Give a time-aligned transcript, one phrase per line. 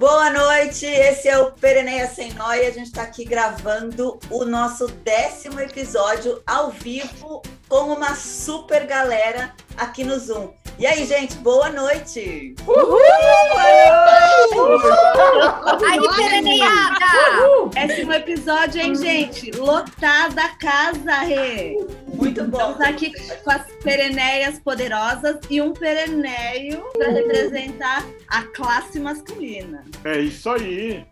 [0.00, 2.68] Boa noite, esse é o Pereneia Sem Nóia.
[2.68, 9.52] A gente está aqui gravando o nosso décimo episódio ao vivo com uma super galera
[9.76, 10.54] aqui no Zoom.
[10.78, 12.54] E aí, gente, boa noite!
[12.66, 12.98] Uhul!
[14.54, 14.78] Boa
[15.68, 15.84] noite!
[15.84, 17.06] Aí, Pereneiada!
[17.74, 19.50] Décimo episódio, hein, gente?
[19.50, 21.76] Lotada a casa, Rê!
[22.20, 22.58] Muito bom.
[22.58, 23.12] Estamos aqui
[23.42, 29.84] com as pereneias poderosas e um pereneio para representar a classe masculina.
[30.04, 31.04] É isso aí!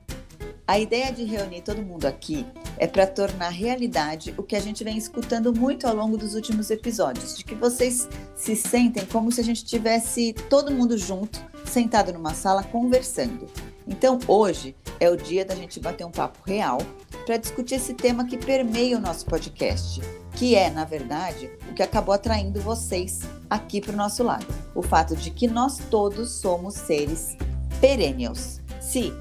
[0.66, 2.46] A ideia de reunir todo mundo aqui
[2.76, 6.70] é para tornar realidade o que a gente vem escutando muito ao longo dos últimos
[6.70, 8.06] episódios, de que vocês
[8.36, 13.46] se sentem como se a gente tivesse todo mundo junto, sentado numa sala conversando.
[13.86, 16.78] Então, hoje é o dia da gente bater um papo real
[17.24, 20.02] para discutir esse tema que permeia o nosso podcast,
[20.38, 24.46] que é, na verdade, o que acabou atraindo vocês aqui para o nosso lado.
[24.72, 27.36] O fato de que nós todos somos seres
[27.80, 28.60] perennials.
[28.80, 29.12] Se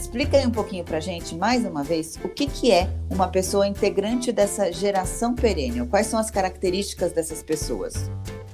[0.00, 3.66] Explica aí um pouquinho para gente, mais uma vez, o que, que é uma pessoa
[3.66, 5.88] integrante dessa geração perênio?
[5.88, 7.94] Quais são as características dessas pessoas?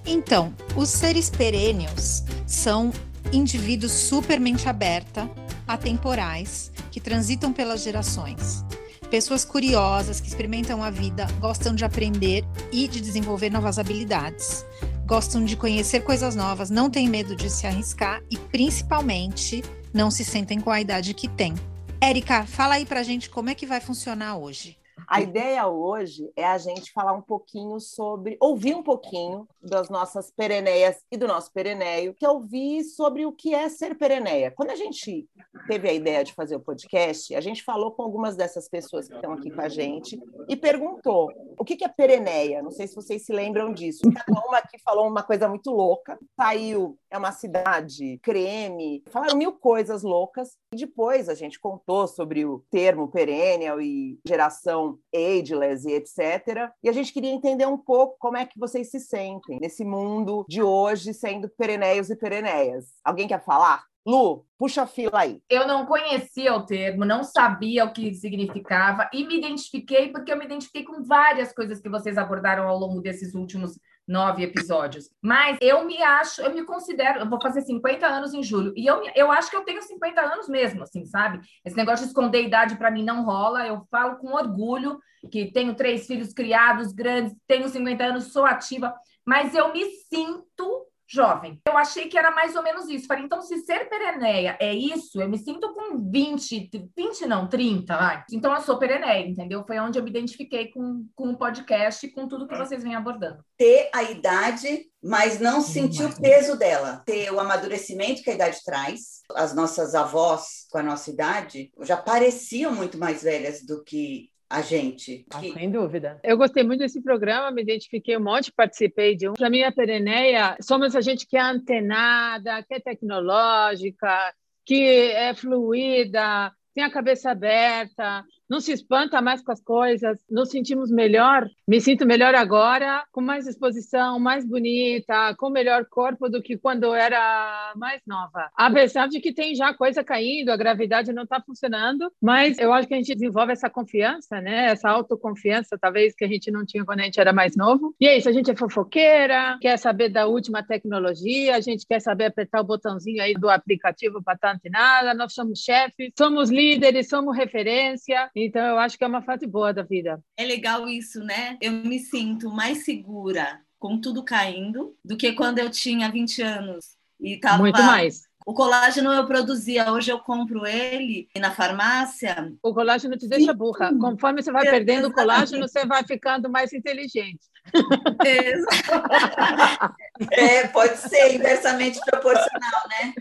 [0.07, 2.91] Então, os seres perênios são
[3.31, 5.31] indivíduos super mente aberta,
[5.69, 8.65] atemporais, que transitam pelas gerações.
[9.11, 14.65] Pessoas curiosas que experimentam a vida, gostam de aprender e de desenvolver novas habilidades.
[15.05, 20.25] Gostam de conhecer coisas novas, não têm medo de se arriscar e, principalmente, não se
[20.25, 21.55] sentem com a idade que têm.
[22.01, 24.80] Érica, fala aí pra gente como é que vai funcionar hoje.
[25.11, 30.31] A ideia hoje é a gente falar um pouquinho sobre, ouvir um pouquinho das nossas
[30.31, 34.53] pereneias e do nosso pereneio, que é ouvir sobre o que é ser pereneia.
[34.53, 35.29] Quando a gente
[35.67, 39.17] teve a ideia de fazer o podcast, a gente falou com algumas dessas pessoas que
[39.17, 40.17] estão aqui com a gente
[40.49, 41.29] e perguntou
[41.61, 42.63] o que é pereneia.
[42.63, 44.01] Não sei se vocês se lembram disso.
[44.15, 46.19] Cada uma aqui falou uma coisa muito louca.
[46.35, 50.57] Saiu, é uma cidade, creme, falaram mil coisas loucas.
[50.73, 56.71] E depois a gente contou sobre o termo perennial e geração ageless e etc.
[56.83, 60.47] E a gente queria entender um pouco como é que vocês se sentem nesse mundo
[60.49, 62.87] de hoje sendo pereneios e pereneias.
[63.05, 63.90] Alguém quer falar?
[64.11, 65.41] Lu, puxa a fila aí.
[65.49, 70.37] Eu não conhecia o termo, não sabia o que significava e me identifiquei porque eu
[70.37, 73.79] me identifiquei com várias coisas que vocês abordaram ao longo desses últimos
[74.09, 75.09] nove episódios.
[75.23, 78.85] Mas eu me acho, eu me considero, eu vou fazer 50 anos em julho, e
[78.85, 81.41] eu, eu acho que eu tenho 50 anos mesmo, assim, sabe?
[81.65, 84.99] Esse negócio de esconder idade para mim não rola, eu falo com orgulho
[85.31, 88.93] que tenho três filhos criados, grandes, tenho 50 anos, sou ativa,
[89.25, 91.61] mas eu me sinto jovem.
[91.67, 93.07] Eu achei que era mais ou menos isso.
[93.07, 97.97] Falei, então, se ser pereneia é isso, eu me sinto com 20, 20 não, 30,
[97.97, 98.25] vai.
[98.33, 99.65] Então, eu sou pereneia, entendeu?
[99.67, 102.95] Foi onde eu me identifiquei com, com o podcast e com tudo que vocês vêm
[102.95, 103.45] abordando.
[103.59, 107.03] Ter a idade, mas não sentir o peso dela.
[107.05, 109.21] Ter o amadurecimento que a idade traz.
[109.35, 114.63] As nossas avós, com a nossa idade, já pareciam muito mais velhas do que a
[114.63, 115.25] gente.
[115.33, 116.19] Ah, sem dúvida.
[116.25, 119.35] Eu gostei muito desse programa, me identifiquei um monte, participei de um.
[119.35, 124.35] Para mim, a Pereneia, somos a gente que é antenada, que é tecnológica,
[124.67, 130.51] que é fluida, tem a cabeça aberta, não se espanta mais com as coisas, nos
[130.51, 131.49] sentimos melhor.
[131.69, 136.83] Me sinto melhor agora, com mais disposição, mais bonita, com melhor corpo do que quando
[136.83, 138.51] eu era mais nova.
[138.57, 142.89] Apesar de que tem já coisa caindo, a gravidade não está funcionando, mas eu acho
[142.89, 144.67] que a gente desenvolve essa confiança, né?
[144.67, 147.95] Essa autoconfiança, talvez, que a gente não tinha quando a gente era mais novo.
[148.01, 152.01] E é isso, a gente é fofoqueira, quer saber da última tecnologia, a gente quer
[152.01, 157.09] saber apertar o botãozinho aí do aplicativo para estar antenada, nós somos chefes, somos líderes,
[157.09, 158.29] somos referência.
[158.45, 160.23] Então, eu acho que é uma fase boa da vida.
[160.37, 161.59] É legal isso, né?
[161.61, 166.97] Eu me sinto mais segura com tudo caindo do que quando eu tinha 20 anos.
[167.21, 167.59] E tava...
[167.59, 168.23] Muito mais.
[168.47, 172.51] O colágeno eu produzia, hoje eu compro ele na farmácia.
[172.63, 173.93] O colágeno te deixa burra.
[174.01, 177.51] Conforme você vai perdendo o colágeno, você vai ficando mais inteligente.
[180.33, 183.13] é, pode ser inversamente proporcional, né?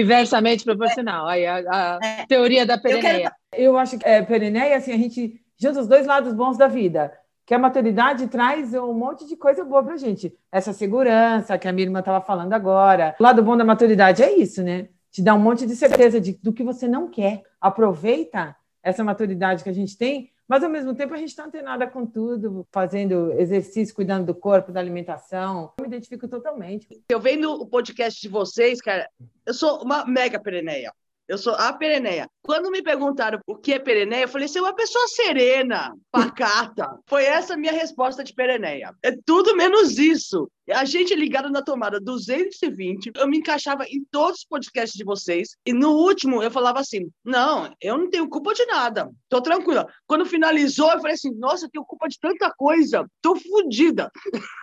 [0.00, 1.26] Inversamente proporcional.
[1.26, 2.26] Aí a, a é.
[2.26, 3.32] teoria da pereneia.
[3.52, 6.68] Eu, eu acho que é, pereneia, assim, a gente junta os dois lados bons da
[6.68, 7.12] vida
[7.46, 10.36] que a maturidade traz um monte de coisa boa para gente.
[10.50, 13.14] Essa segurança que a minha irmã estava falando agora.
[13.20, 14.88] O lado bom da maturidade é isso, né?
[15.12, 17.42] Te dá um monte de certeza de, do que você não quer.
[17.60, 21.86] Aproveita essa maturidade que a gente tem, mas ao mesmo tempo a gente está antenada
[21.86, 25.72] com tudo, fazendo exercício, cuidando do corpo, da alimentação.
[25.78, 26.88] Eu me identifico totalmente.
[27.08, 29.08] Eu vendo o podcast de vocês, cara,
[29.44, 30.92] eu sou uma mega pereneia.
[31.28, 32.28] Eu sou a pereneia.
[32.46, 36.98] Quando me perguntaram o que é pereneia, eu falei, você é uma pessoa serena, pacata.
[37.08, 38.94] Foi essa a minha resposta de pereneia.
[39.02, 40.48] É tudo menos isso.
[40.72, 45.50] A gente ligada na tomada 220, eu me encaixava em todos os podcasts de vocês.
[45.64, 49.86] E no último eu falava assim: não, eu não tenho culpa de nada, tô tranquila.
[50.08, 54.10] Quando finalizou, eu falei assim: nossa, eu tenho culpa de tanta coisa, tô fodida.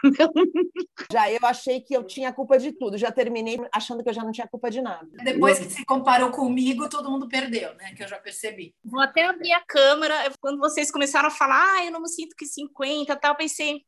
[1.11, 4.23] Já eu achei que eu tinha culpa de tudo, já terminei achando que eu já
[4.23, 5.07] não tinha culpa de nada.
[5.23, 7.93] Depois que se comparou comigo, todo mundo perdeu, né?
[7.95, 8.75] Que eu já percebi.
[8.83, 10.31] Vou até abrir a câmera.
[10.39, 13.85] Quando vocês começaram a falar, ah, eu não me sinto que 50 tal, pensei,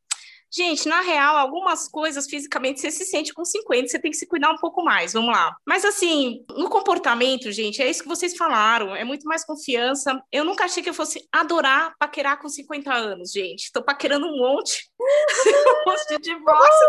[0.55, 4.25] Gente, na real, algumas coisas fisicamente você se sente com 50, você tem que se
[4.25, 5.55] cuidar um pouco mais, vamos lá.
[5.67, 10.17] Mas assim, no comportamento, gente, é isso que vocês falaram, é muito mais confiança.
[10.31, 13.71] Eu nunca achei que eu fosse adorar paquerar com 50 anos, gente.
[13.73, 14.89] Tô paquerando um monte.
[14.99, 16.87] um monte de divórcio.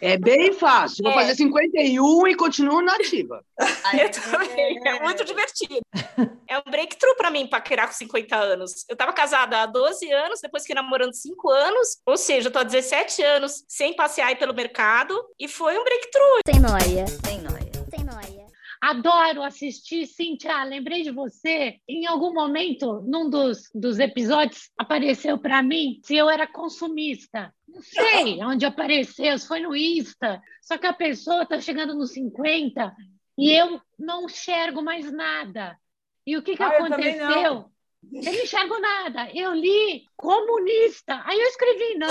[0.00, 1.02] É bem fácil.
[1.04, 1.16] Vou É.
[1.16, 3.44] fazer 51 e continuo nativa.
[4.00, 5.80] Eu também, é muito divertido.
[6.48, 8.84] É um breakthrough para mim paquerar com 50 anos.
[8.88, 12.62] Eu tava casada há 12 anos, depois fiquei namorando 5 anos, ou seja, tô há
[12.62, 16.40] 17 anos sem passear aí pelo mercado, e foi um breakthrough.
[16.44, 17.04] Tem noia.
[17.22, 17.72] Tem nóia.
[17.90, 18.44] Tem noia.
[18.80, 20.62] Adoro assistir, Cintia.
[20.62, 21.78] Lembrei de você.
[21.88, 27.52] Em algum momento, num dos, dos episódios, apareceu para mim se eu era consumista.
[27.66, 30.40] Não sei onde apareceu, se foi no Insta.
[30.62, 32.94] Só que a pessoa está chegando nos 50
[33.36, 35.76] e eu não enxergo mais nada.
[36.24, 37.64] E o que, que Ah, aconteceu?
[38.12, 39.30] Eu não enxergo nada.
[39.34, 41.22] Eu li comunista.
[41.24, 42.08] Aí eu escrevi, não,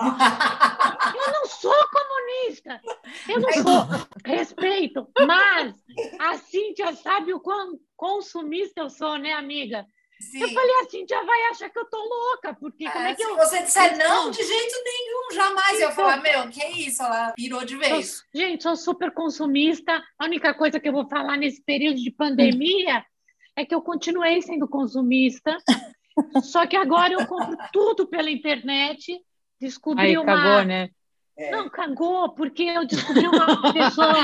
[0.00, 2.80] eu não sou comunista.
[3.28, 3.88] Eu não sou.
[4.24, 5.08] Respeito.
[5.26, 5.74] Mas
[6.18, 9.84] a Cíntia sabe o quão consumista eu sou, né, amiga?
[10.20, 10.42] Sim.
[10.42, 13.28] Eu falei, a Cíntia vai achar que eu tô louca, porque como é que se
[13.28, 13.36] eu.
[13.36, 17.02] você disser não, de jeito nenhum, jamais eu ia falar, meu, que isso?
[17.02, 18.24] Ela pirou de vez.
[18.34, 20.02] Gente, sou super consumista.
[20.18, 23.04] A única coisa que eu vou falar nesse período de pandemia
[23.58, 25.56] é que eu continuei sendo consumista.
[26.42, 29.20] Só que agora eu compro tudo pela internet.
[29.60, 30.24] Descobri Aí uma.
[30.24, 30.90] cagou, né?
[31.50, 34.14] Não, cagou, porque eu descobri uma pessoa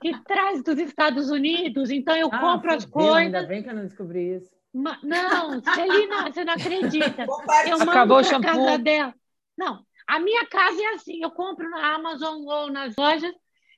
[0.00, 3.16] que traz dos Estados Unidos, então eu Ah, compro as coisas.
[3.34, 4.50] Ainda bem que eu não descobri isso.
[4.72, 7.26] Ma- Não, Celina, você não acredita.
[7.66, 8.64] Eu mando Acabou shampoo.
[8.66, 9.14] casa dela.
[9.56, 13.32] Não, a minha casa é assim, eu compro na Amazon ou nas lojas,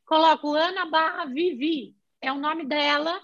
[0.05, 3.21] coloco Ana barra Vivi, é o nome dela.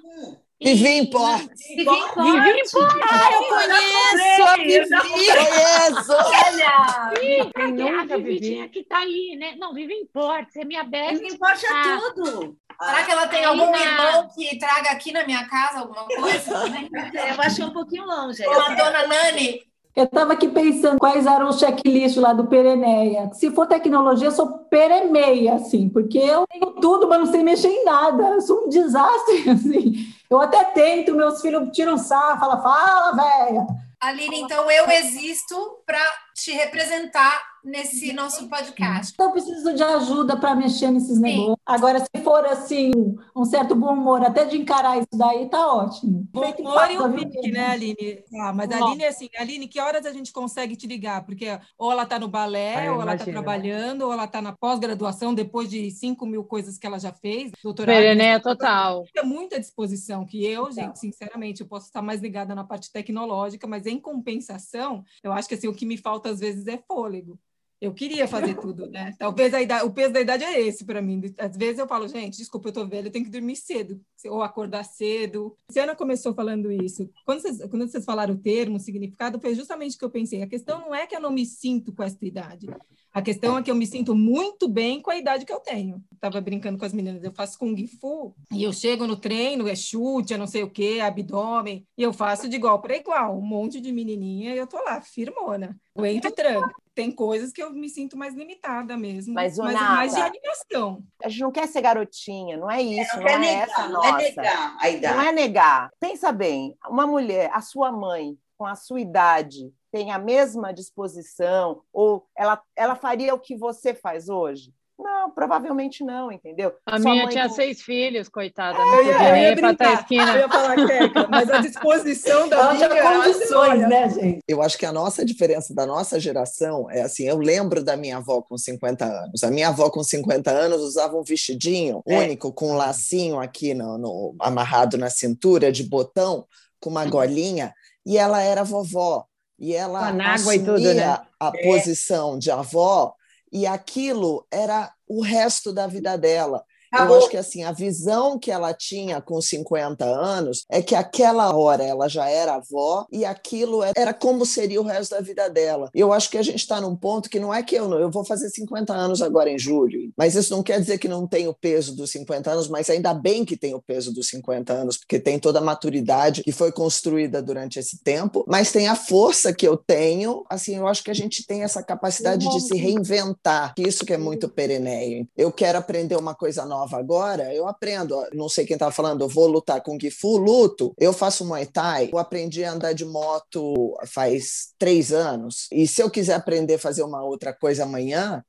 [0.62, 1.47] Vivi Import.
[1.69, 2.97] Vivi Import.
[3.11, 4.88] Ah, eu conheço a Vivi!
[5.26, 6.12] Conheço!
[6.12, 7.12] Olha!
[7.23, 8.69] Ih, Quem a Vivi?
[8.69, 9.55] que tá aí, né?
[9.59, 11.20] Não, Vivi Import, é minha best.
[11.20, 11.99] Não importa Ah.
[12.14, 12.56] tudo.
[12.81, 16.50] Será que ela tem algum na- irmão que traga aqui na minha casa alguma coisa?
[17.37, 18.44] Eu acho que é um pouquinho longe.
[18.47, 19.61] Ou a dona Nani?
[19.94, 23.31] Eu estava aqui pensando quais eram os checklists lá do Pereneia.
[23.35, 27.69] Se for tecnologia, eu sou peremeia, assim, porque eu tenho tudo, mas não sei mexer
[27.69, 28.23] em nada.
[28.23, 30.06] Eu sou um desastre, assim.
[30.31, 33.67] Eu até tento, meus filhos tiram sarro, falam, fala, velha.
[34.00, 35.55] Aline, então eu existo
[35.87, 36.00] para
[36.35, 39.12] te representar nesse nosso podcast.
[39.12, 41.56] Então, eu preciso de ajuda para mexer nesses negócios.
[41.64, 42.91] Agora, se for, assim,
[43.37, 46.26] um certo bom humor, até de encarar isso daí, tá ótimo.
[46.32, 48.25] Bom humor e o pique, né, Aline?
[48.41, 48.87] Ah, mas a Bom.
[48.88, 51.25] Aline assim, Aline, que horas a gente consegue te ligar?
[51.25, 51.47] Porque
[51.79, 53.32] ou ela está no balé, Ah, ou ela está imagino.
[53.32, 57.53] trabalhando, ou ela está na pós-graduação, depois de 5 mil coisas que ela já fez,
[57.62, 57.94] doutorado.
[57.94, 59.05] Pereneia total.
[59.17, 63.67] É muita disposição que eu, gente, sinceramente, eu posso estar mais ligada na parte tecnológica,
[63.67, 67.38] mas em compensação, eu acho que assim, o que me falta às vezes é fôlego.
[67.82, 69.12] Eu queria fazer tudo, né?
[69.19, 71.20] Talvez idade, o peso da idade é esse para mim.
[71.37, 74.40] Às vezes eu falo, gente, desculpa, eu tô velha, eu tenho que dormir cedo, ou
[74.40, 75.56] acordar cedo.
[75.76, 77.10] Ana começou falando isso.
[77.27, 80.41] Quando vocês, quando vocês falaram o termo, o significado, foi justamente o que eu pensei.
[80.44, 82.69] A questão não é que eu não me sinto com essa idade.
[83.12, 86.03] A questão é que eu me sinto muito bem com a idade que eu tenho.
[86.15, 89.74] Estava brincando com as meninas, eu faço Kung Fu e eu chego no treino, é
[89.74, 93.43] chute, é não sei o quê, abdômen, e eu faço de igual para igual, um
[93.43, 96.81] monte de menininha e eu tô lá, firmona, aguento tranco.
[96.94, 101.03] Tem coisas que eu me sinto mais limitada mesmo, Mas, mas é mais de animação.
[101.22, 103.82] A gente não quer ser garotinha, não é isso, Não não, quer é negar, essa
[103.82, 104.22] a não é nossa.
[104.25, 105.17] negar a idade.
[105.17, 105.91] Não é negar.
[105.99, 111.82] Pensa bem, uma mulher, a sua mãe, com a sua idade, tem a mesma disposição,
[111.93, 114.72] ou ela, ela faria o que você faz hoje?
[115.03, 116.73] Não, provavelmente não, entendeu?
[116.87, 118.79] A Sua minha mãe tinha com- seis filhos, coitada.
[118.79, 120.32] Eu não ia, podia eu nem ia brincar, esquina.
[120.35, 123.23] eu ia falar queca, mas a disposição da Ela minha...
[123.25, 124.39] condições, né, gente?
[124.47, 128.19] Eu acho que a nossa diferença da nossa geração é assim, eu lembro da minha
[128.19, 129.43] avó com 50 anos.
[129.43, 132.19] A minha avó com 50 anos usava um vestidinho É.
[132.19, 136.47] único com um lacinho aqui no, no- amarrado na cintura de botão
[136.81, 137.75] com uma golinha
[138.06, 139.25] e ela era vovó
[139.59, 141.19] e ela Com anágua e assumia tudo, né?
[141.39, 143.15] a posição de avó
[143.53, 146.65] e aquilo era o resto da vida dela.
[146.93, 151.55] Eu acho que assim, a visão que ela tinha com 50 anos é que aquela
[151.56, 155.49] hora ela já era avó e aquilo é, era como seria o resto da vida
[155.49, 155.91] dela.
[155.94, 158.11] Eu acho que a gente está num ponto que não é que eu não, eu
[158.11, 161.49] vou fazer 50 anos agora em julho, mas isso não quer dizer que não tem
[161.49, 164.99] o peso dos 50 anos, mas ainda bem que tem o peso dos 50 anos,
[164.99, 169.53] porque tem toda a maturidade que foi construída durante esse tempo, mas tem a força
[169.53, 173.75] que eu tenho, assim, eu acho que a gente tem essa capacidade de se reinventar,
[173.79, 175.27] isso que é muito pereneio.
[175.37, 179.29] Eu quero aprender uma coisa nova agora, eu aprendo, não sei quem estava falando, eu
[179.29, 183.96] vou lutar com Gifu, luto, eu faço Muay Thai, eu aprendi a andar de moto
[184.06, 188.44] faz três anos, e se eu quiser aprender a fazer uma outra coisa amanhã,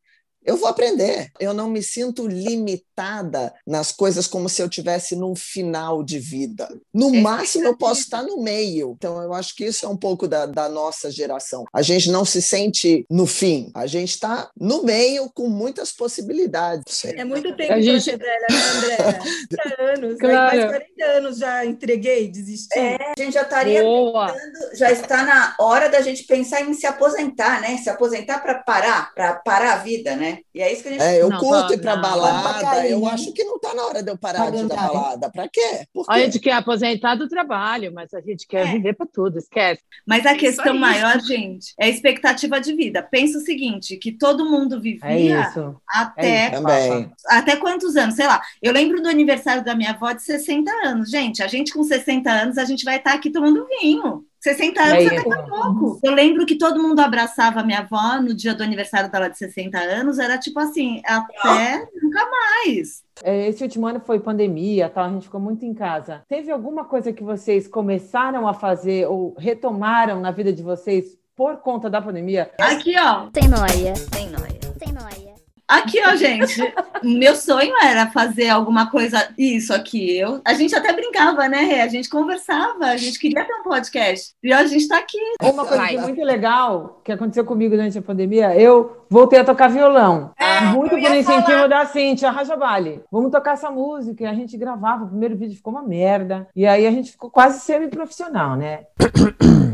[0.46, 1.30] eu vou aprender.
[1.40, 6.68] Eu não me sinto limitada nas coisas como se eu tivesse num final de vida.
[6.94, 8.94] No máximo, eu posso estar no meio.
[8.98, 11.66] Então, eu acho que isso é um pouco da, da nossa geração.
[11.74, 13.72] A gente não se sente no fim.
[13.74, 17.06] A gente está no meio com muitas possibilidades.
[17.06, 19.20] É muito tempo A gente- pra ser velha, né, André?
[19.50, 20.18] 30 anos.
[20.20, 20.52] Claro.
[20.52, 22.78] Aí, mais 40 anos já entreguei, desisti.
[22.78, 24.32] É, a gente já estaria Boa.
[24.32, 27.78] pensando, já está na hora da gente pensar em se aposentar, né?
[27.78, 30.33] Se aposentar para parar, para parar a vida, né?
[30.54, 32.02] E é isso que a gente É, eu Não, curto ir não, para não.
[32.02, 32.88] balada.
[32.88, 33.12] Eu Né?
[33.12, 34.94] acho que não está na hora de eu parar de ir Calendário.
[34.94, 35.32] balada.
[35.32, 35.86] Para quê?
[35.94, 36.26] Por A quê?
[36.26, 38.72] gente quer aposentar do trabalho, mas a gente quer É.
[38.72, 39.82] viver para tudo, esquece.
[40.08, 43.02] Mas a Isso questão maior, gente, é a expectativa de vida.
[43.04, 45.76] Pensa o seguinte, que todo mundo É vivia isso.
[45.88, 46.62] até É isso.
[46.62, 47.12] Também.
[47.28, 48.16] até quantos anos?
[48.16, 48.42] Sei lá.
[48.62, 51.10] Eu lembro do aniversário da minha avó de 60 anos.
[51.10, 54.26] Gente, a gente com 60 anos, a gente vai estar aqui tomando vinho.
[54.44, 55.16] 60 anos É é isso.
[55.16, 56.00] daqui a pouco.
[56.04, 59.38] Eu lembro que todo mundo abraçava a minha avó no dia do aniversário dela de
[59.38, 60.20] 60 anos.
[60.20, 63.04] Era tipo assim, até nunca mais.
[63.24, 66.24] É, Esse último ano foi pandemia, tal, a gente ficou muito em casa.
[66.28, 71.58] Teve alguma coisa que vocês começaram a fazer ou retomaram na vida de vocês por
[71.58, 72.52] conta da pandemia?
[72.60, 73.28] Aqui, ó.
[73.32, 73.94] Tem noia.
[74.12, 74.63] Tem noia.
[75.68, 76.62] Aqui, ó, gente.
[77.02, 80.18] Meu sonho era fazer alguma coisa, isso aqui.
[80.18, 81.82] Eu, a gente até brincava, né, Rê?
[81.82, 84.34] A gente conversava, a gente queria ter um podcast.
[84.44, 85.18] E ó, a gente tá aqui.
[85.42, 89.68] Uma coisa é muito legal que aconteceu comigo durante a pandemia, eu voltei a tocar
[89.68, 90.32] violão.
[90.38, 91.68] É, muito eu ia por incentivo falar.
[91.68, 93.02] da Cintia Rajabali.
[93.12, 94.24] Vamos tocar essa música.
[94.24, 96.48] E a gente gravava, o primeiro vídeo ficou uma merda.
[96.56, 98.82] E aí a gente ficou quase semi-profissional, né?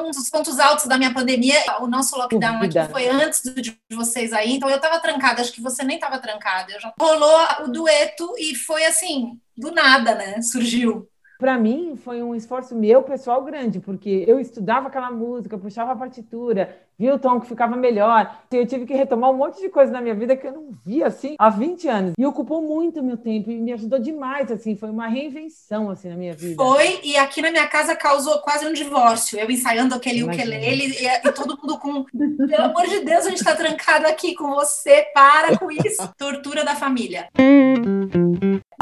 [0.00, 3.78] Um dos pontos altos da minha pandemia, o nosso lockdown aqui foi antes do de
[3.90, 6.72] vocês aí, então eu tava trancada, acho que você nem tava trancada.
[6.72, 10.40] Eu já rolou o dueto e foi assim, do nada, né?
[10.42, 11.08] Surgiu.
[11.38, 15.96] Para mim, foi um esforço meu pessoal grande, porque eu estudava aquela música, puxava a
[15.96, 18.42] partitura, via o tom que ficava melhor.
[18.50, 21.06] Eu tive que retomar um monte de coisa na minha vida que eu não via
[21.06, 22.14] assim há 20 anos.
[22.18, 26.16] E ocupou muito meu tempo e me ajudou demais, assim, foi uma reinvenção assim na
[26.16, 26.56] minha vida.
[26.56, 29.38] Foi, e aqui na minha casa causou quase um divórcio.
[29.38, 30.42] Eu ensaiando aquele Imagina.
[30.42, 32.04] ukulele e, e todo mundo com.
[32.48, 36.02] Pelo amor de Deus, a gente tá trancado aqui com você, para com isso.
[36.18, 37.28] Tortura da família.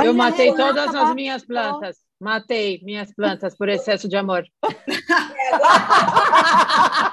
[0.02, 2.05] Eu matei todas as minhas plantas.
[2.20, 4.44] Matei minhas plantas por excesso de amor.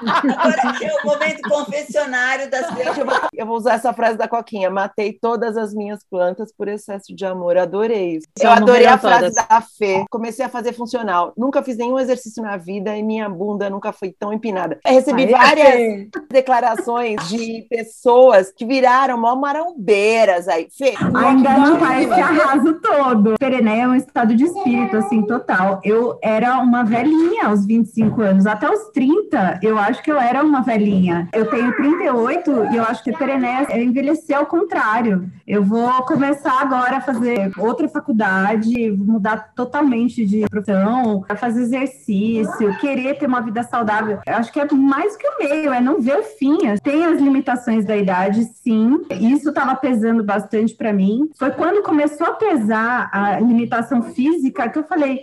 [0.00, 3.00] Agora é o momento confessionário das Gente,
[3.34, 4.70] eu vou, usar essa frase da Coquinha.
[4.70, 7.56] Matei todas as minhas plantas por excesso de amor.
[7.56, 8.26] Adorei isso.
[8.40, 9.34] Eu adorei a frase todas.
[9.34, 10.04] da Fê.
[10.10, 11.32] Comecei a fazer funcional.
[11.36, 14.78] Nunca fiz nenhum exercício na vida e minha bunda nunca foi tão empinada.
[14.84, 16.08] Eu recebi Aí, várias Fê.
[16.30, 20.68] declarações de pessoas que viraram mó marombeiras aí.
[20.76, 23.34] Fê, Ainda não tá esse arraso todo.
[23.38, 25.80] Perené é um estado de espírito, assim, total.
[25.84, 28.46] Eu era uma velhinha aos 25 anos.
[28.46, 31.28] Até os 30, eu acho que eu era uma velhinha.
[31.32, 35.30] Eu tenho 38 e eu acho que Perené é envelhecer ao contrário.
[35.46, 43.18] Eu vou começar agora a fazer outra faculdade, mudar totalmente de profissão, fazer exercício, querer
[43.18, 44.20] ter uma vida saudável.
[44.26, 46.58] Eu acho que é mais que o meio, é não ver o fim.
[46.82, 49.00] Tem as limitações da idade, sim.
[49.10, 51.30] Isso estava pesando bastante para mim.
[51.38, 55.20] Foi quando começou a pesar a limitação física que eu falei.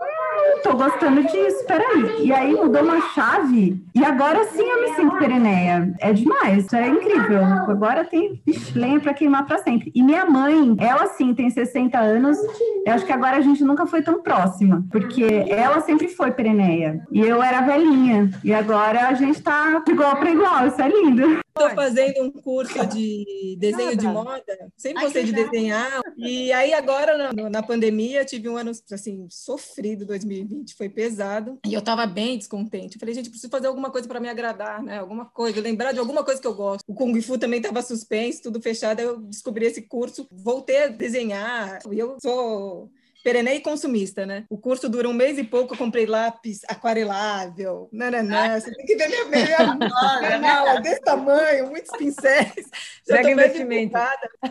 [0.00, 2.26] "Hum, Tô gostando disso, peraí.
[2.26, 5.94] E aí mudou uma chave, e agora sim eu me sinto pereneia.
[6.00, 7.44] É demais, é incrível.
[7.68, 8.42] Agora tem
[8.74, 9.92] lenha para queimar para sempre.
[9.94, 12.38] E minha mãe, ela sim tem 60 anos,
[12.86, 17.00] eu acho que agora a gente nunca foi tão próxima, porque ela sempre foi pereneia.
[17.12, 21.43] E eu era velhinha, e agora a gente tá igual para igual, isso é lindo.
[21.56, 26.00] Estou fazendo um curso de desenho de moda, sempre gostei de desenhar.
[26.16, 31.60] E aí, agora, na, na pandemia, tive um ano assim, sofrido 2020, foi pesado.
[31.64, 32.96] E eu estava bem descontente.
[32.96, 34.98] Eu falei, gente, preciso fazer alguma coisa para me agradar, né?
[34.98, 36.82] Alguma coisa, lembrar de alguma coisa que eu gosto.
[36.88, 38.98] O Kung Fu também estava suspenso, tudo fechado.
[38.98, 41.78] Eu descobri esse curso, voltei a desenhar.
[41.88, 42.90] E eu sou
[43.24, 44.44] perené e consumista, né?
[44.50, 48.94] O curso dura um mês e pouco, eu comprei lápis aquarelável, nananã, você tem que
[48.96, 49.74] ver minha, minha,
[50.20, 52.68] minha mala desse tamanho, muitos pincéis.
[53.08, 53.96] Já Mega investimento.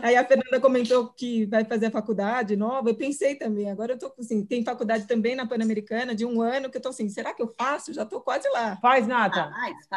[0.01, 3.99] Aí a Fernanda comentou que vai fazer a faculdade nova, eu pensei também, agora eu
[3.99, 7.31] tô assim, tem faculdade também na Pan-Americana de um ano, que eu tô assim, será
[7.31, 7.93] que eu faço?
[7.93, 8.77] Já tô quase lá.
[8.81, 9.51] Faz, Nata.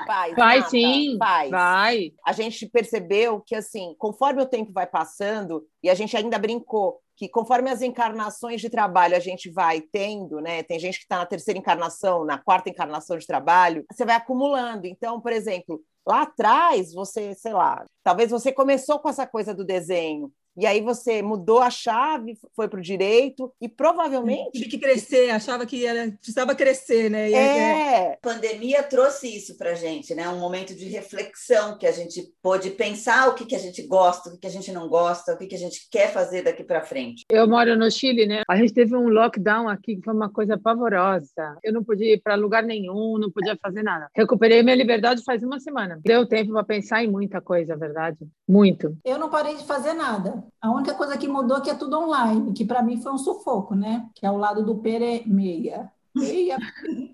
[0.06, 1.50] Faz, Vai Nata, sim, faz.
[1.50, 2.12] vai.
[2.26, 7.00] A gente percebeu que, assim, conforme o tempo vai passando, e a gente ainda brincou,
[7.16, 10.62] que conforme as encarnações de trabalho a gente vai tendo, né?
[10.62, 14.86] Tem gente que está na terceira encarnação, na quarta encarnação de trabalho, você vai acumulando.
[14.86, 19.64] Então, por exemplo, lá atrás, você, sei lá, talvez você começou com essa coisa do
[19.64, 20.30] desenho.
[20.56, 24.52] E aí você mudou a chave, foi para o direito, e provavelmente.
[24.52, 27.30] Tive que crescer, achava que era, precisava crescer, né?
[27.30, 28.12] E aí- É.
[28.14, 30.28] A pandemia trouxe isso para gente, né?
[30.28, 34.28] Um momento de reflexão que a gente pôde pensar o que, que a gente gosta,
[34.28, 36.64] o que, que a gente não gosta, o que, que a gente quer fazer daqui
[36.64, 37.24] para frente.
[37.30, 38.42] Eu moro no Chile, né?
[38.48, 41.58] A gente teve um lockdown aqui que foi uma coisa pavorosa.
[41.62, 44.08] Eu não podia ir para lugar nenhum, não podia fazer nada.
[44.14, 45.98] Recuperei minha liberdade faz uma semana.
[46.02, 48.18] Deu tempo para pensar em muita coisa, a verdade.
[48.48, 48.96] Muito.
[49.04, 50.44] Eu não parei de fazer nada.
[50.60, 53.18] A única coisa que mudou é que é tudo online, que para mim foi um
[53.18, 54.06] sufoco, né?
[54.14, 55.90] Que é o lado do pere meia.
[56.14, 56.56] Meia.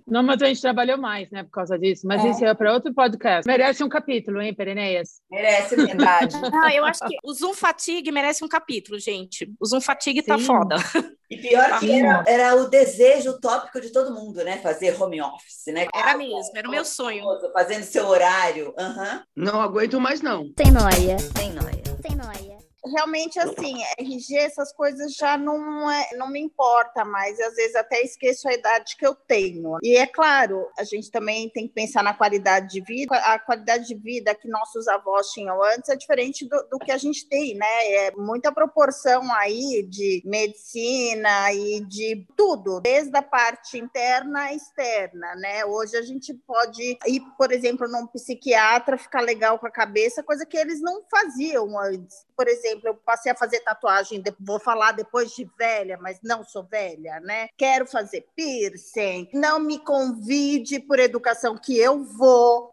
[0.07, 2.07] Não, mas a gente trabalhou mais, né, por causa disso.
[2.07, 2.31] Mas É.
[2.31, 3.45] isso é para outro podcast.
[3.45, 5.21] Merece um capítulo, hein, Pereneias?
[5.29, 6.41] Merece, verdade.
[6.41, 9.53] Não, eu acho que o Zoom Fatigue merece um capítulo, gente.
[9.61, 10.45] O Zoom Fatigue tá Sim.
[10.45, 10.77] foda.
[11.29, 14.59] E pior que era, era o desejo utópico de todo mundo, né?
[14.59, 15.89] Fazer home office, né?
[15.93, 17.25] Era mesmo, era o meu sonho.
[17.53, 18.73] Fazendo seu horário.
[18.79, 19.23] Aham.
[19.35, 20.45] Não aguento mais, não.
[20.57, 21.19] Sem noia.
[21.19, 21.83] Sem noia.
[22.07, 22.62] Sem noia.
[22.85, 28.01] Realmente assim, RG, essas coisas já não, é, não me importa mais, às vezes até
[28.03, 29.79] esqueço a idade que eu tenho.
[29.83, 33.17] E é claro, a gente também tem que pensar na qualidade de vida.
[33.17, 36.99] A qualidade de vida que nossos avós tinham antes é diferente do, do que a
[36.99, 37.93] gente tem, né?
[37.93, 45.35] É muita proporção aí de medicina e de tudo, desde a parte interna à externa,
[45.37, 45.65] né?
[45.65, 50.45] Hoje a gente pode ir, por exemplo, num psiquiatra, ficar legal com a cabeça, coisa
[50.45, 52.27] que eles não faziam antes.
[52.37, 56.65] Por exemplo, eu passei a fazer tatuagem, vou falar depois de velha, mas não sou
[56.65, 57.49] velha, né?
[57.57, 59.29] Quero fazer piercing.
[59.33, 62.71] Não me convide por educação que eu vou.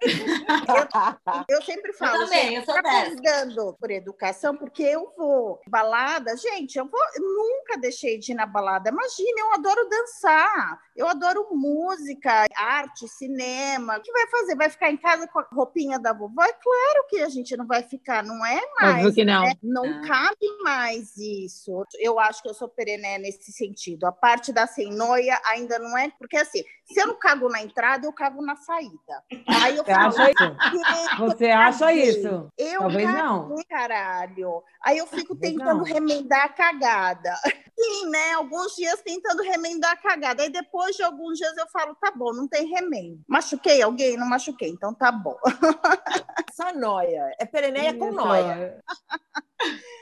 [1.48, 5.60] Eu, eu sempre falo, também, gente, eu sou tá convidando por educação porque eu vou.
[5.68, 8.90] Balada, gente, eu vou, eu nunca deixei de ir na balada.
[8.90, 10.80] Imagina, eu adoro dançar.
[10.96, 13.98] Eu adoro música, arte, cinema.
[13.98, 14.56] O que vai fazer?
[14.56, 16.44] Vai ficar em casa com a roupinha da vovó?
[16.44, 18.98] É claro que a gente não vai ficar, não é mais.
[18.98, 19.44] Óbvio que não.
[19.44, 19.54] né?
[19.64, 21.84] Não cabe mais isso.
[22.00, 24.06] Eu acho que eu sou perené nesse sentido.
[24.06, 26.12] A parte da sem noia ainda não é.
[26.18, 29.24] Porque assim, se eu não cago na entrada, eu cago na saída.
[29.64, 30.56] Aí eu Você falo, acha isso?
[30.72, 32.52] "Gente, Você eu acha isso?
[32.58, 33.56] Eu Talvez caguei, não.
[33.70, 34.64] caralho.
[34.84, 35.84] Aí eu fico Talvez tentando não.
[35.84, 37.34] remendar a cagada.
[37.80, 38.34] Sim, né?
[38.34, 40.44] Alguns dias tentando remendar a cagada.
[40.44, 43.22] Aí depois de alguns dias eu falo, tá bom, não tem remendo.
[43.28, 44.18] Machuquei alguém?
[44.18, 45.38] Não machuquei, então tá bom.
[46.50, 47.34] Essa noia.
[47.40, 48.84] É pereneia com Isso, noia.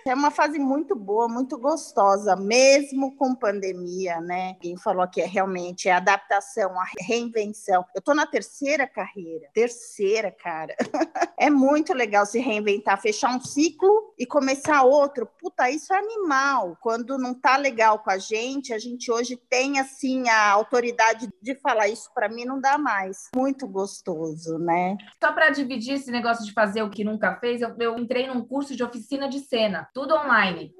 [0.10, 4.56] É uma fase muito boa, muito gostosa, mesmo com pandemia, né?
[4.62, 7.86] Quem falou aqui é realmente a adaptação, a reinvenção.
[7.94, 10.76] Eu tô na terceira carreira, terceira, cara.
[11.40, 15.30] É muito legal se reinventar, fechar um ciclo e começar outro.
[15.40, 16.76] Puta, isso é animal.
[16.82, 21.54] Quando não tá legal com a gente, a gente hoje tem assim a autoridade de
[21.54, 23.30] falar isso para mim não dá mais.
[23.36, 24.98] Muito gostoso, né?
[25.24, 28.44] Só para dividir esse negócio de fazer o que nunca fez, eu, eu entrei num
[28.44, 30.72] curso de oficina de cena, tudo online.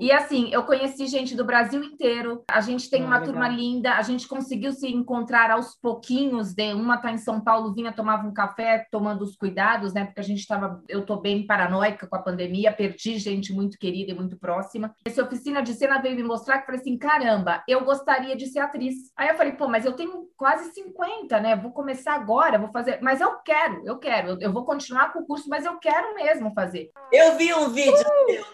[0.00, 2.42] E assim, eu conheci gente do Brasil inteiro.
[2.50, 3.32] A gente tem Ah, uma legal.
[3.32, 3.94] turma linda.
[3.94, 6.54] A gente conseguiu se encontrar aos pouquinhos.
[6.54, 10.04] De uma tá em São Paulo, vinha tomava um café, tomando os cuidados, né?
[10.04, 14.12] Porque a gente tava, eu tô bem paranoica com a pandemia, perdi gente muito querida
[14.12, 14.94] e muito próxima.
[15.04, 18.46] Essa oficina de cena veio me mostrar que eu falei assim, caramba, eu gostaria de
[18.46, 18.94] ser atriz.
[19.16, 21.56] Aí eu falei, pô, mas eu tenho quase 50, né?
[21.56, 24.28] Vou começar agora, vou fazer, mas eu quero, eu quero.
[24.30, 26.90] Eu, eu vou continuar com o curso, mas eu quero mesmo fazer.
[27.12, 27.92] Eu vi um vídeo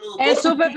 [0.01, 0.73] no É super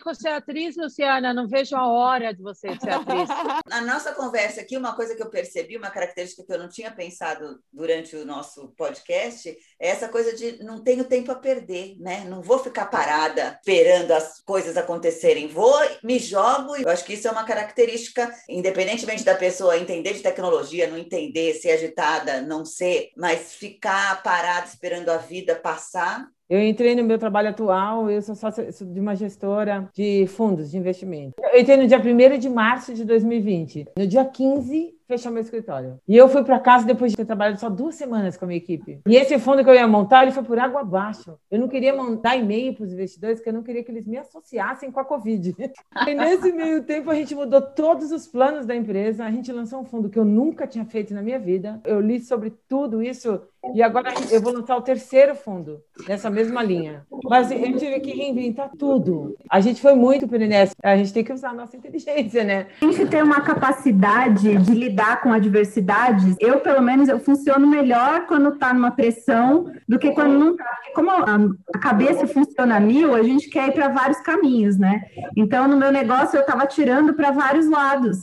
[0.00, 1.34] pereneico ser atriz, Luciana.
[1.34, 3.28] Não vejo a hora de você ser atriz.
[3.68, 6.90] Na nossa conversa aqui, uma coisa que eu percebi, uma característica que eu não tinha
[6.90, 12.24] pensado durante o nosso podcast, é essa coisa de não tenho tempo a perder, né?
[12.24, 15.48] Não vou ficar parada esperando as coisas acontecerem.
[15.48, 16.76] Vou, me jogo.
[16.76, 21.54] Eu acho que isso é uma característica, independentemente da pessoa entender de tecnologia, não entender,
[21.54, 26.26] ser agitada, não ser, mas ficar parada esperando a vida passar.
[26.50, 30.72] Eu entrei no meu trabalho atual, eu sou sócia sou de uma gestora de fundos
[30.72, 31.34] de investimento.
[31.40, 33.86] Eu entrei no dia 1 de março de 2020.
[33.96, 35.98] No dia 15, fechou meu escritório.
[36.06, 38.58] E eu fui para casa depois de ter trabalhado só duas semanas com a minha
[38.58, 39.00] equipe.
[39.06, 41.36] E esse fundo que eu ia montar, ele foi por água abaixo.
[41.50, 44.16] Eu não queria mandar e-mail para os investidores, porque eu não queria que eles me
[44.16, 45.54] associassem com a Covid.
[46.06, 49.24] E nesse meio tempo, a gente mudou todos os planos da empresa.
[49.24, 51.80] A gente lançou um fundo que eu nunca tinha feito na minha vida.
[51.84, 53.40] Eu li sobre tudo isso
[53.74, 57.06] e agora eu vou lançar o terceiro fundo nessa mesma linha.
[57.24, 59.36] Mas eu tive que reinventar tudo.
[59.48, 60.74] A gente foi muito PNS.
[60.82, 62.68] A gente tem que usar a nossa inteligência, né?
[62.80, 66.36] A gente tem uma capacidade de lidar com adversidades.
[66.38, 70.64] Eu, pelo menos, eu funciono melhor quando está numa pressão do que quando não está.
[70.94, 75.00] Como a cabeça funciona mil, a gente quer ir para vários caminhos, né?
[75.36, 78.18] Então, no meu negócio, eu estava tirando para vários lados.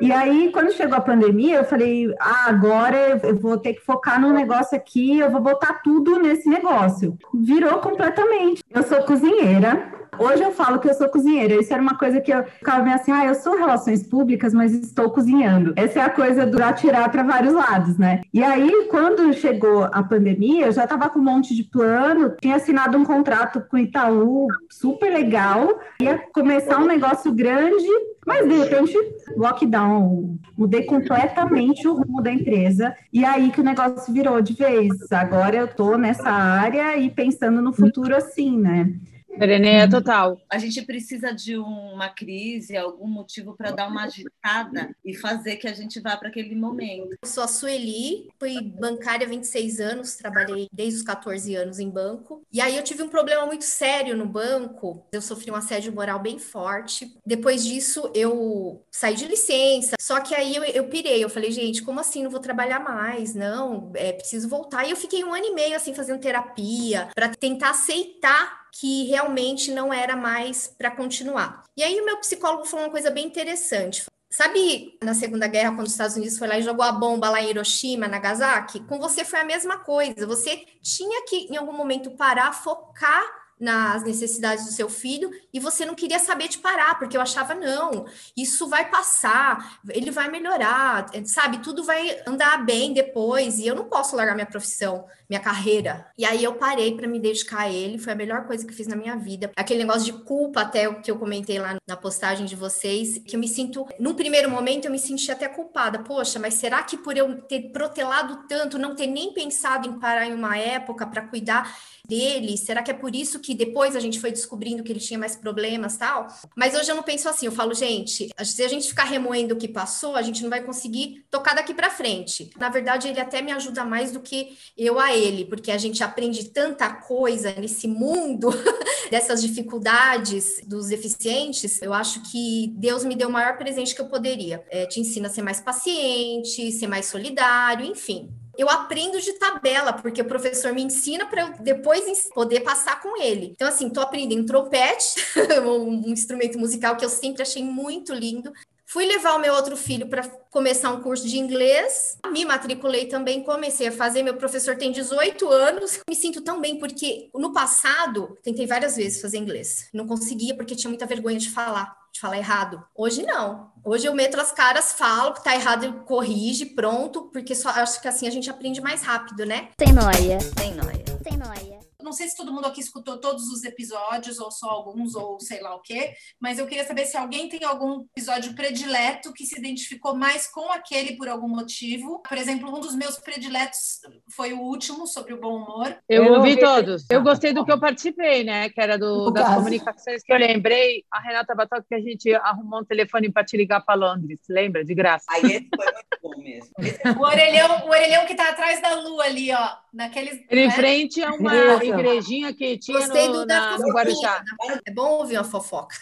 [0.00, 4.20] E aí, quando chegou a pandemia, eu falei: ah, agora eu vou ter que focar
[4.20, 7.16] num negócio aqui, eu vou botar tudo nesse negócio.
[7.34, 8.62] Virou completamente.
[8.70, 11.54] Eu sou cozinheira, Hoje eu falo que eu sou cozinheira.
[11.54, 14.74] Isso era uma coisa que eu ficava meio assim, ah, eu sou relações públicas, mas
[14.74, 15.72] estou cozinhando.
[15.76, 18.22] Essa é a coisa do atirar para vários lados, né?
[18.34, 22.56] E aí, quando chegou a pandemia, eu já estava com um monte de plano, tinha
[22.56, 27.86] assinado um contrato com o Itaú super legal, ia começar um negócio grande,
[28.26, 28.94] mas de repente,
[29.36, 32.94] lockdown, mudei completamente o rumo da empresa.
[33.12, 34.92] E aí que o negócio virou de vez.
[35.10, 38.92] Agora eu tô nessa área e pensando no futuro assim, né?
[39.38, 39.90] Pereneia uhum.
[39.90, 40.40] total.
[40.50, 45.68] A gente precisa de uma crise, algum motivo para dar uma agitada e fazer que
[45.68, 47.16] a gente vá para aquele momento.
[47.22, 51.88] Eu sou a Sueli, fui bancária há 26 anos, trabalhei desde os 14 anos em
[51.88, 52.42] banco.
[52.52, 55.06] E aí eu tive um problema muito sério no banco.
[55.12, 57.16] Eu sofri um assédio moral bem forte.
[57.24, 59.96] Depois disso, eu saí de licença.
[60.00, 61.22] Só que aí eu, eu pirei.
[61.22, 62.22] Eu falei, gente, como assim?
[62.22, 63.34] Não vou trabalhar mais?
[63.34, 64.86] Não, é preciso voltar.
[64.86, 69.70] E eu fiquei um ano e meio assim fazendo terapia para tentar aceitar que realmente
[69.70, 71.64] não era mais para continuar.
[71.76, 74.04] E aí o meu psicólogo falou uma coisa bem interessante.
[74.30, 77.40] Sabe, na Segunda Guerra, quando os Estados Unidos foi lá e jogou a bomba lá
[77.40, 78.80] em Hiroshima, Nagasaki?
[78.80, 80.26] Com você foi a mesma coisa.
[80.26, 83.24] Você tinha que, em algum momento, parar, focar
[83.60, 87.54] nas necessidades do seu filho e você não queria saber de parar, porque eu achava,
[87.54, 91.58] não, isso vai passar, ele vai melhorar, sabe?
[91.58, 96.06] Tudo vai andar bem depois e eu não posso largar minha profissão minha carreira.
[96.16, 98.86] E aí eu parei para me dedicar a ele, foi a melhor coisa que fiz
[98.86, 99.50] na minha vida.
[99.54, 103.36] Aquele negócio de culpa, até o que eu comentei lá na postagem de vocês, que
[103.36, 105.98] eu me sinto, num primeiro momento eu me senti até culpada.
[105.98, 110.26] Poxa, mas será que por eu ter protelado tanto, não ter nem pensado em parar
[110.26, 111.76] em uma época para cuidar
[112.08, 115.18] dele, será que é por isso que depois a gente foi descobrindo que ele tinha
[115.18, 116.26] mais problemas, tal?
[116.56, 119.58] Mas hoje eu não penso assim, eu falo, gente, se a gente ficar remoendo o
[119.58, 122.50] que passou, a gente não vai conseguir tocar daqui para frente.
[122.58, 126.02] Na verdade, ele até me ajuda mais do que eu a ele, porque a gente
[126.02, 128.50] aprende tanta coisa nesse mundo
[129.10, 131.80] dessas dificuldades dos deficientes.
[131.82, 134.64] Eu acho que Deus me deu o maior presente que eu poderia.
[134.70, 139.92] É, te ensina a ser mais paciente, ser mais solidário, enfim eu aprendo de tabela,
[139.92, 143.46] porque o professor me ensina para eu depois poder passar com ele.
[143.52, 145.14] Então, assim, tô aprendendo trompete,
[145.64, 148.52] um instrumento musical que eu sempre achei muito lindo.
[148.90, 152.16] Fui levar o meu outro filho para começar um curso de inglês.
[152.32, 154.22] Me matriculei também, comecei a fazer.
[154.22, 156.00] Meu professor tem 18 anos.
[156.08, 159.90] Me sinto tão bem porque no passado tentei várias vezes fazer inglês.
[159.92, 162.82] Não conseguia porque tinha muita vergonha de falar, de falar errado.
[162.96, 163.70] Hoje não.
[163.84, 168.00] Hoje eu meto as caras, falo que tá errado e corrige, pronto, porque só acho
[168.00, 169.68] que assim a gente aprende mais rápido, né?
[169.76, 171.67] Tem noia, tem noia, tem noia
[172.08, 175.60] não sei se todo mundo aqui escutou todos os episódios, ou só alguns, ou sei
[175.60, 179.58] lá o quê, mas eu queria saber se alguém tem algum episódio predileto que se
[179.58, 182.22] identificou mais com aquele por algum motivo.
[182.26, 184.00] Por exemplo, um dos meus prediletos
[184.34, 185.96] foi o último, sobre o bom humor.
[186.08, 187.04] Eu, eu ouvi todos.
[187.10, 188.70] Eu gostei do que eu participei, né?
[188.70, 191.04] Que era do, das comunicações que eu lembrei.
[191.12, 194.82] A Renata Batoc, que a gente arrumou um telefone para te ligar para Londres, lembra?
[194.82, 195.26] De graça.
[195.28, 197.20] Aí esse foi muito bom mesmo.
[197.20, 199.76] o, orelhão, o orelhão que tá atrás da lua ali, ó.
[199.92, 200.74] Naqueles, Ele em né?
[200.74, 201.50] frente a uma
[202.00, 204.44] igrejinha que tinha Gostei no, do na, da no Guarujá.
[204.84, 205.96] É bom ouvir uma fofoca.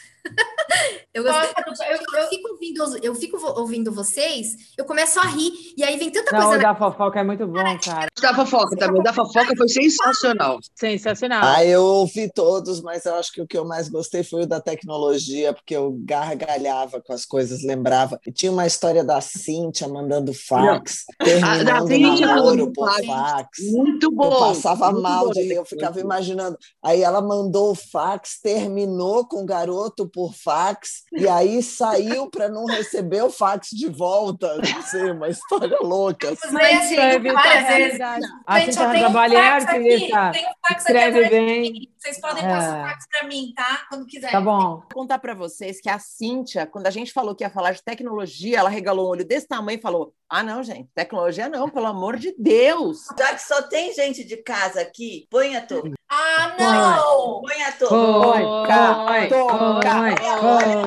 [1.17, 5.51] Eu, gostei, eu, eu, eu, fico ouvindo, eu fico ouvindo vocês, eu começo a rir,
[5.75, 6.59] e aí vem tanta Não, coisa.
[6.59, 8.09] O da fofoca é muito bom, cara.
[8.21, 10.59] Da fofoca também, da fofoca foi sensacional.
[10.75, 11.41] Sensacional.
[11.43, 14.47] Ah, eu ouvi todos, mas eu acho que o que eu mais gostei foi o
[14.47, 18.21] da tecnologia, porque eu gargalhava com as coisas, lembrava.
[18.27, 23.59] E tinha uma história da Cíntia mandando fax, terminando o namoro por fax.
[23.71, 24.25] Muito bom.
[24.25, 25.33] Eu passava muito mal bom.
[25.33, 26.59] de eu ficava imaginando.
[26.85, 32.49] Aí ela mandou o fax, terminou com o garoto por fax e aí saiu para
[32.49, 34.57] não receber o fax de volta.
[34.57, 36.31] Não sei, uma história louca.
[36.31, 36.51] assim.
[36.53, 37.77] Mas Escreve várias bem.
[37.77, 38.01] vezes.
[38.47, 39.35] A Gente, eu tenho um aqui,
[39.69, 41.61] tem um fax aqui Escreve atrás de bem.
[41.73, 41.89] mim.
[41.99, 42.49] Vocês podem É.
[42.49, 43.87] passar o fax para mim, tá?
[43.91, 44.31] Quando quiser.
[44.31, 44.77] Tá bom.
[44.77, 47.83] Vou contar para vocês que a Cíntia, quando a gente falou que ia falar de
[47.83, 51.87] tecnologia, ela regalou um olho desse tamanho e falou: Ah, não, gente, tecnologia não, pelo
[51.87, 53.01] amor de Deus.
[53.19, 55.96] Já que só tem gente de casa aqui, põe a touca.
[56.09, 57.43] Ah, não!
[57.43, 58.45] Põe a foi.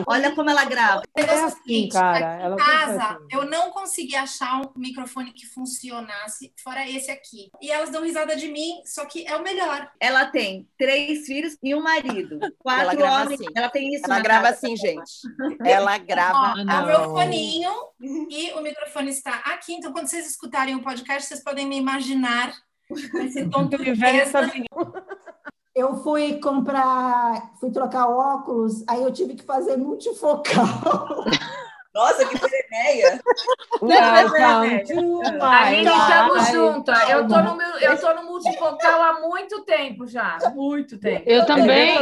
[0.08, 1.02] Olha como ela grava.
[1.16, 2.34] É assim, cara.
[2.36, 3.26] Aqui Ela em casa, assim.
[3.32, 7.50] eu não consegui achar um microfone que funcionasse, fora esse aqui.
[7.62, 9.90] E elas dão risada de mim, só que é o melhor.
[10.00, 12.40] Ela tem três filhos e um marido.
[12.58, 13.42] Quatro Ela grava homens.
[13.42, 13.50] assim.
[13.56, 14.56] Ela tem isso Ela na grava casa.
[14.56, 15.12] assim, gente.
[15.64, 16.54] Ela grava.
[16.60, 16.84] Ó, não.
[16.84, 17.72] o meu foninho
[18.30, 19.74] e o microfone está aqui.
[19.74, 22.54] Então, quando vocês escutarem o podcast, vocês podem me imaginar
[22.92, 24.66] esse tom de Universo tristeza.
[25.76, 31.24] Eu fui comprar, fui trocar óculos, aí eu tive que fazer multifocal.
[31.94, 33.20] Nossa, que pereneia.
[33.82, 33.98] My
[35.84, 36.52] estamos life.
[36.52, 37.10] juntos.
[37.10, 41.24] Eu tô no meu, eu tô no multifocal há muito tempo já, muito tempo.
[41.28, 41.98] Eu também.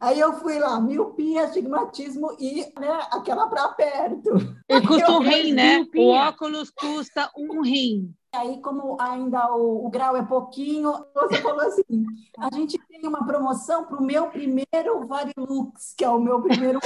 [0.00, 4.30] Aí eu fui lá, miopia, astigmatismo e né, aquela para perto.
[4.68, 5.76] E custa um rim, né?
[5.76, 6.02] miopia.
[6.02, 8.12] O óculos custa um rim.
[8.34, 12.04] Aí, como ainda o, o grau é pouquinho, você falou assim:
[12.38, 16.78] a gente tem uma promoção para o meu primeiro Varilux, que é o meu primeiro.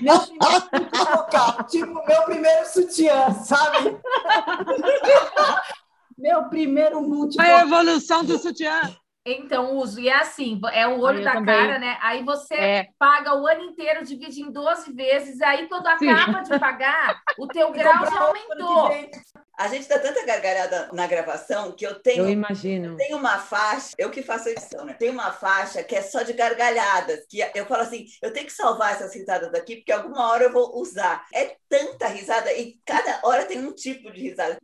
[0.00, 3.98] Meu primeiro tipo, meu primeiro sutiã, sabe?
[6.16, 7.60] meu primeiro A multifocal.
[7.60, 8.80] evolução do sutiã.
[9.26, 9.98] Então, uso.
[10.00, 11.56] E é assim, é o olho Aí eu da também.
[11.56, 11.98] cara, né?
[12.00, 12.88] Aí você É.
[12.98, 15.42] paga o ano inteiro, divide em 12 vezes.
[15.42, 16.08] Aí, quando Sim.
[16.08, 18.90] acaba de pagar, o teu grau já aumentou.
[19.58, 22.24] A gente dá tanta gargalhada na gravação que eu tenho.
[22.24, 22.94] Eu imagino.
[22.96, 24.92] Tem uma faixa, eu que faço a edição, né?
[24.92, 28.52] Tem uma faixa que é só de gargalhadas, que eu falo assim, eu tenho que
[28.52, 31.24] salvar essas risadas daqui, porque alguma hora eu vou usar.
[31.34, 34.58] É tanta risada, e cada hora tem um tipo de risada.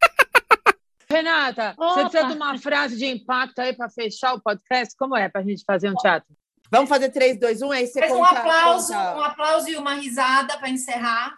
[1.12, 1.88] Renata, Opa.
[1.94, 4.96] você precisa de uma frase de impacto aí para fechar o podcast?
[4.96, 6.28] Como é para a gente fazer um teatro?
[6.70, 9.76] Vamos fazer 3, 2, 1, aí você Faz um conta- aplauso, conta- um aplauso e
[9.76, 11.34] uma risada para encerrar.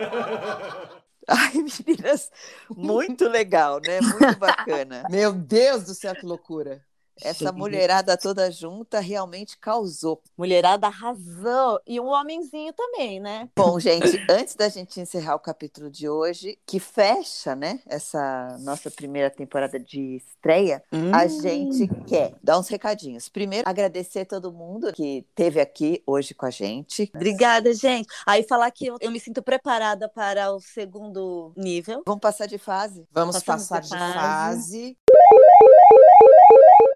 [1.28, 2.30] Ai, meninas,
[2.70, 4.00] muito legal, né?
[4.00, 5.04] Muito bacana.
[5.10, 6.82] Meu Deus do céu, que loucura.
[7.22, 10.22] Essa mulherada toda junta realmente causou.
[10.36, 11.80] Mulherada arrasou.
[11.86, 13.48] E um homenzinho também, né?
[13.56, 18.90] Bom, gente, antes da gente encerrar o capítulo de hoje, que fecha, né, essa nossa
[18.90, 23.28] primeira temporada de estreia, a gente quer dar uns recadinhos.
[23.28, 27.10] Primeiro, agradecer todo mundo que esteve aqui hoje com a gente.
[27.14, 28.08] Obrigada, gente.
[28.26, 32.02] Aí falar que eu, eu me sinto preparada para o segundo nível.
[32.06, 33.06] Vamos passar de fase?
[33.12, 34.96] Vamos Passamos passar de de fase.
[34.96, 34.96] fase.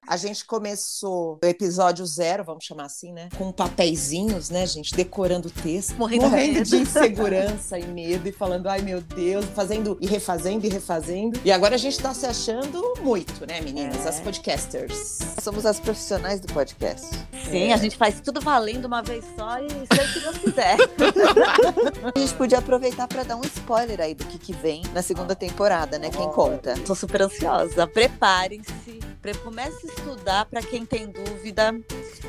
[0.06, 3.30] A gente começou o episódio zero, vamos chamar assim, né?
[3.38, 4.94] Com papeizinhos, né, gente?
[4.94, 5.96] Decorando o texto.
[5.96, 8.28] Morrendo de morrendo de insegurança e medo.
[8.28, 11.40] E falando, ai meu Deus, fazendo e refazendo e refazendo.
[11.42, 14.04] E agora a gente tá se achando muito, né, meninas?
[14.04, 14.08] É.
[14.10, 15.20] As podcasters.
[15.42, 17.08] Somos as profissionais do podcast.
[17.50, 20.76] Sim, a gente faz tudo valendo uma vez só e o que Deus quiser.
[22.14, 25.34] A gente podia aproveitar para dar um spoiler aí do que, que vem na segunda
[25.34, 26.10] temporada, né?
[26.10, 26.74] Quem conta?
[26.86, 27.86] Tô super ansiosa.
[27.86, 29.00] Preparem-se.
[29.20, 31.72] Pre- Comece estudar para quem tem dúvida.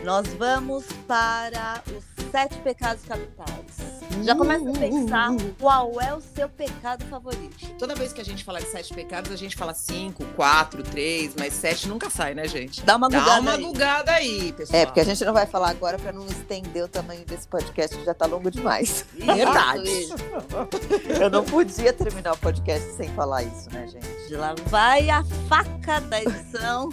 [0.04, 3.96] Nós vamos para os sete pecados capitais.
[4.24, 7.68] Já começa a pensar qual é o seu pecado favorito.
[7.78, 11.36] Toda vez que a gente fala de sete pecados, a gente fala cinco, quatro, três,
[11.38, 12.82] mas sete nunca sai, né, gente?
[12.84, 13.62] Dá uma Dá gugada uma aí.
[13.64, 14.82] gugada aí, pessoal.
[14.82, 17.98] É, porque a gente não vai falar agora para não estender o tamanho desse podcast,
[17.98, 19.06] que já tá longo demais.
[19.14, 19.90] Verdade.
[21.20, 24.15] Eu não podia terminar o podcast sem falar isso, né, gente?
[24.32, 26.90] Lá vai a faca da edição,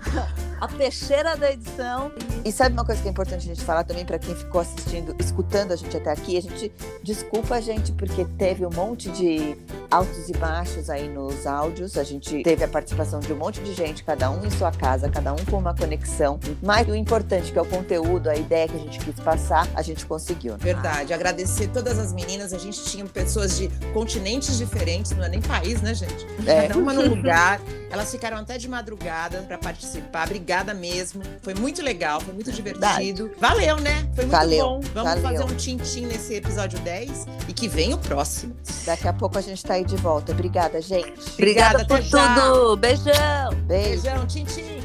[0.60, 2.10] a peixeira da edição.
[2.44, 5.16] E sabe uma coisa que é importante a gente falar também para quem ficou assistindo,
[5.18, 6.36] escutando a gente até aqui?
[6.36, 6.70] A gente
[7.02, 9.56] desculpa a gente porque teve um monte de
[9.90, 11.96] altos e baixos aí nos áudios.
[11.96, 15.08] A gente teve a participação de um monte de gente, cada um em sua casa,
[15.08, 16.38] cada um com uma conexão.
[16.62, 19.80] Mas o importante que é o conteúdo, a ideia que a gente quis passar, a
[19.80, 20.52] gente conseguiu.
[20.52, 20.58] né?
[20.60, 22.52] Verdade, agradecer todas as meninas.
[22.52, 26.26] A gente tinha pessoas de continentes diferentes, não é nem país, né, gente?
[26.46, 26.68] É.
[26.68, 27.58] Cada uma num lugar.
[27.90, 30.26] Elas ficaram até de madrugada para participar.
[30.26, 31.22] Obrigada mesmo.
[31.42, 33.30] Foi muito legal, foi muito divertido.
[33.38, 34.08] Valeu, né?
[34.14, 34.80] Foi muito Valeu, bom.
[34.92, 35.22] Vamos valeu.
[35.22, 38.54] fazer um tintim nesse episódio 10 e que vem o próximo.
[38.84, 40.32] Daqui a pouco a gente tá aí de volta.
[40.32, 41.12] Obrigada, gente.
[41.34, 42.34] Obrigada Obrigada, por até já.
[42.34, 42.76] tudo.
[42.76, 43.54] Beijão.
[43.66, 44.02] Beijo.
[44.02, 44.80] Beijão, tintim.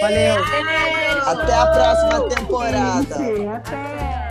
[0.00, 0.42] Valeu.
[1.24, 3.16] Até a próxima temporada.
[3.16, 4.23] Gente, até.